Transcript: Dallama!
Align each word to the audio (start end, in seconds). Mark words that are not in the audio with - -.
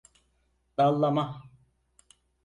Dallama! 0.77 1.25